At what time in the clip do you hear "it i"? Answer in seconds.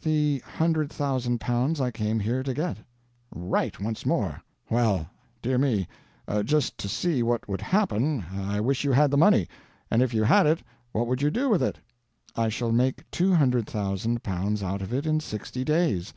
11.60-12.48